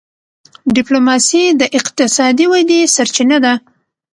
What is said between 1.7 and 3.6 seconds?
اقتصادي ودي سرچینه ده.